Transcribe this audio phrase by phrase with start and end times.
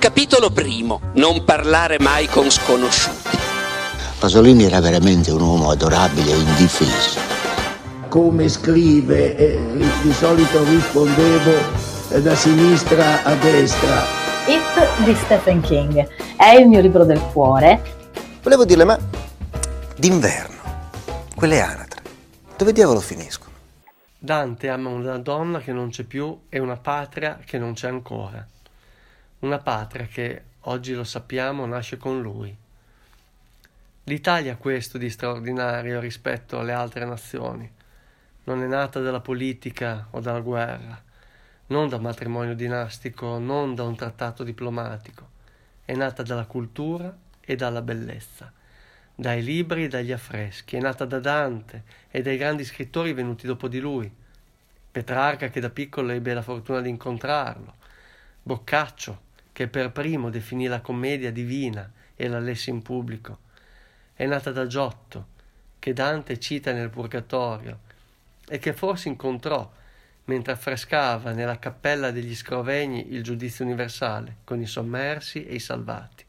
[0.00, 0.98] Capitolo primo.
[1.16, 3.36] Non parlare mai con sconosciuti.
[4.18, 7.20] Pasolini era veramente un uomo adorabile e indifeso.
[8.08, 9.60] Come scrive, eh,
[10.00, 11.52] di solito rispondevo
[12.12, 14.02] eh, da sinistra a destra.
[14.46, 17.82] It di Stephen King è il mio libro del cuore.
[18.42, 18.98] Volevo dirle, ma
[19.98, 20.62] d'inverno,
[21.36, 22.00] quelle anatre,
[22.56, 23.52] dove diavolo finiscono?
[24.18, 28.42] Dante ama una donna che non c'è più e una patria che non c'è ancora.
[29.40, 32.54] Una patria che, oggi lo sappiamo, nasce con lui.
[34.04, 37.70] L'Italia ha questo di straordinario rispetto alle altre nazioni.
[38.44, 41.02] Non è nata dalla politica o dalla guerra,
[41.68, 45.28] non da un matrimonio dinastico, non da un trattato diplomatico.
[45.86, 48.52] È nata dalla cultura e dalla bellezza,
[49.14, 50.76] dai libri e dagli affreschi.
[50.76, 54.12] È nata da Dante e dai grandi scrittori venuti dopo di lui.
[54.90, 57.76] Petrarca, che da piccolo ebbe la fortuna di incontrarlo.
[58.42, 59.28] Boccaccio,
[59.60, 63.40] che per primo definì la commedia divina e la lesse in pubblico.
[64.14, 65.26] È nata da Giotto,
[65.78, 67.80] che Dante cita nel Purgatorio
[68.48, 69.70] e che forse incontrò
[70.24, 76.24] mentre affrescava nella cappella degli Scrovegni il giudizio universale con i sommersi e i salvati.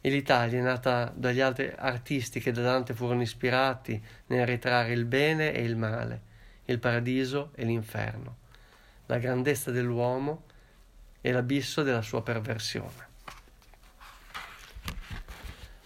[0.00, 5.04] E l'Italia è nata dagli altri artisti che da Dante furono ispirati nel ritrarre il
[5.04, 6.20] bene e il male,
[6.66, 8.36] il paradiso e l'inferno,
[9.06, 10.44] la grandezza dell'uomo
[11.20, 13.06] e l'abisso della sua perversione.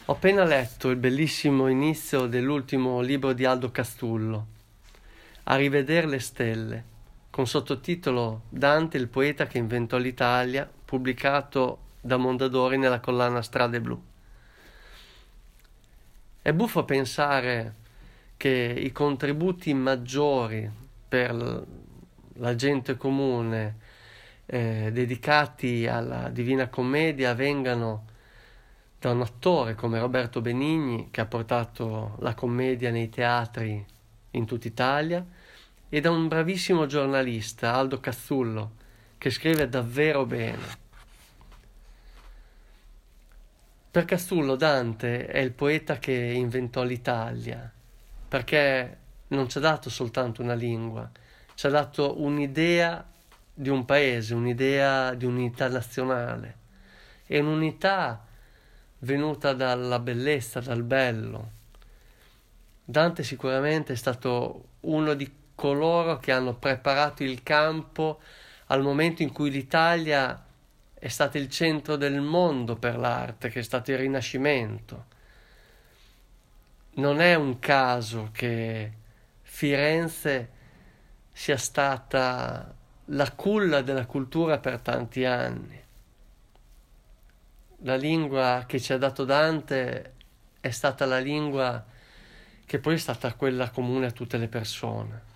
[0.07, 4.47] Ho appena letto il bellissimo inizio dell'ultimo libro di Aldo Castullo,
[5.45, 6.85] A rivedere le stelle,
[7.31, 14.03] con sottotitolo Dante il poeta che inventò l'Italia, pubblicato da Mondadori nella collana Strade Blu.
[16.43, 17.77] È buffo pensare
[18.37, 20.69] che i contributi maggiori
[21.09, 21.65] per
[22.35, 23.77] la gente comune
[24.53, 28.05] eh, dedicati alla Divina Commedia vengano
[28.99, 33.83] da un attore come Roberto Benigni che ha portato la commedia nei teatri
[34.33, 35.25] in tutta Italia
[35.89, 38.73] e da un bravissimo giornalista Aldo Cazzullo
[39.17, 40.81] che scrive davvero bene.
[43.91, 47.73] Per Castullo Dante è il poeta che inventò l'Italia,
[48.29, 48.99] perché
[49.29, 51.11] non ci ha dato soltanto una lingua,
[51.55, 53.12] ci ha dato un'idea
[53.63, 56.59] di un paese, un'idea di unità nazionale
[57.27, 58.27] e un'unità
[58.99, 61.51] venuta dalla bellezza, dal bello.
[62.85, 68.21] Dante sicuramente è stato uno di coloro che hanno preparato il campo
[68.67, 70.45] al momento in cui l'Italia
[70.93, 75.07] è stato il centro del mondo per l'arte, che è stato il Rinascimento.
[76.95, 78.93] Non è un caso che
[79.43, 80.51] Firenze
[81.33, 82.75] sia stata
[83.13, 85.81] la culla della cultura per tanti anni.
[87.85, 90.15] La lingua che ci ha dato Dante
[90.61, 91.85] è stata la lingua
[92.65, 95.31] che poi è stata quella comune a tutte le persone.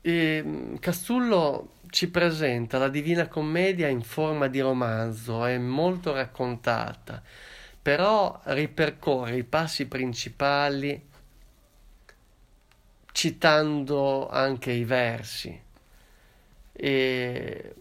[0.00, 7.22] E mm, Castullo ci presenta la Divina Commedia in forma di romanzo, è molto raccontata,
[7.82, 11.10] però ripercorre i passi principali
[13.22, 15.56] citando anche i versi
[16.72, 17.74] e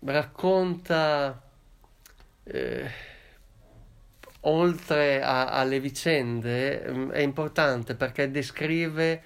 [0.00, 1.40] racconta
[2.42, 2.90] eh,
[4.40, 9.22] oltre a, alle vicende mm, è importante perché descrive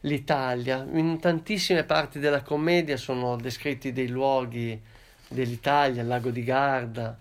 [0.00, 0.86] l'Italia.
[0.92, 4.78] In tantissime parti della commedia sono descritti dei luoghi
[5.26, 7.18] dell'Italia, il lago di Garda,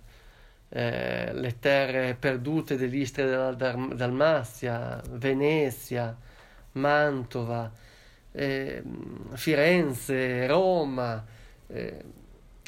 [0.68, 6.18] eh, le terre perdute dell'Istria della Dalmazia, Venezia,
[6.76, 7.72] Mantova,
[8.32, 8.82] eh,
[9.34, 11.26] Firenze, Roma.
[11.68, 12.04] Eh,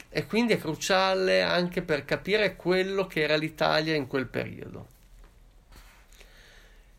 [0.10, 4.96] e quindi è cruciale anche per capire quello che era l'Italia in quel periodo.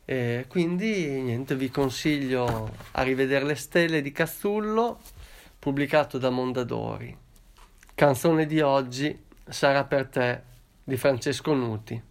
[0.05, 5.01] E quindi niente, vi consiglio a rivedere le stelle di Castullo,
[5.59, 7.17] pubblicato da Mondadori.
[7.95, 10.43] Canzone di oggi sarà per te
[10.85, 12.08] di Francesco Nuti.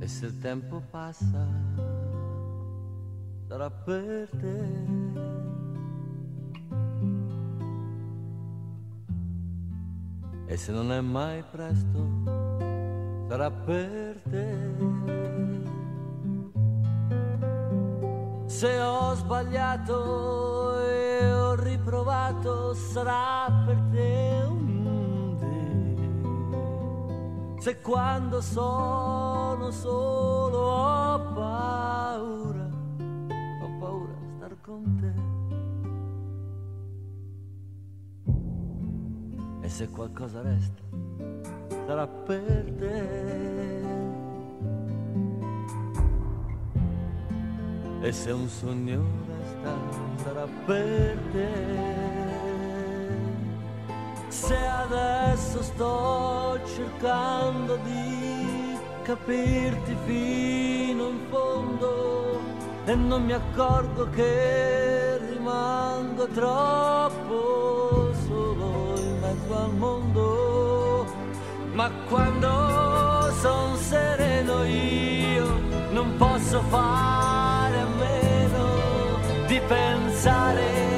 [0.00, 1.46] E se il tempo passa,
[3.46, 5.28] sarà per te
[10.50, 12.08] E se non è mai presto,
[13.28, 14.56] sarà per te.
[18.46, 24.39] Se ho sbagliato e ho riprovato, sarà per te
[27.60, 32.70] se quando sono solo ho paura,
[33.60, 35.12] ho paura di star con te.
[39.60, 40.82] E se qualcosa resta,
[41.86, 43.82] sarà per te.
[48.00, 49.76] E se un sogno resta,
[50.22, 52.19] sarà per te.
[54.30, 62.40] Se adesso sto cercando di capirti fino in fondo
[62.84, 71.06] e non mi accorgo che rimango troppo solo in mezzo al mondo.
[71.72, 75.58] Ma quando son sereno io
[75.90, 80.89] non posso fare a meno di pensare,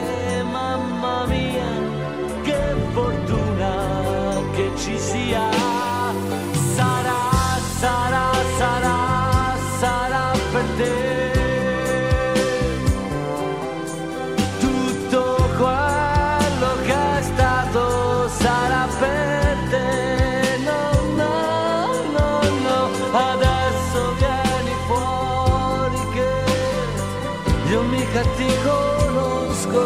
[27.72, 29.80] io mica ti conosco.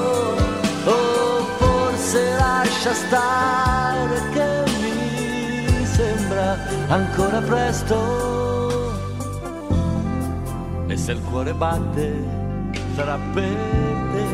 [0.84, 7.96] O forse lascia stare che mi sembra ancora presto.
[10.88, 12.12] E se il cuore batte
[12.96, 13.54] sarà per
[14.12, 14.24] te.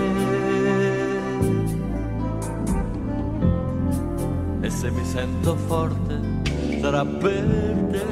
[4.67, 6.21] E se mi sento forte
[6.81, 7.45] sarà per
[7.91, 8.05] te.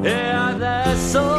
[0.00, 1.37] E adesso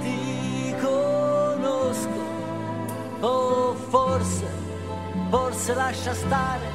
[0.00, 2.22] ti conosco.
[3.20, 4.46] O forse,
[5.30, 6.66] forse lascia stare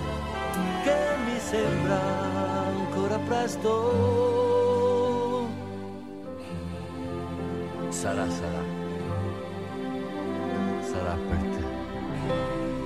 [0.83, 1.99] che mi sembra
[2.67, 3.97] ancora presto.
[7.89, 8.79] Sarà, sarà
[10.91, 12.78] sarà per te.